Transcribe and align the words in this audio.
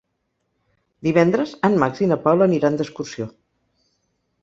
Divendres 1.09 1.53
en 1.71 1.77
Max 1.85 2.03
i 2.07 2.09
na 2.15 2.19
Paula 2.25 2.51
aniran 2.51 2.83
d'excursió. 2.83 3.33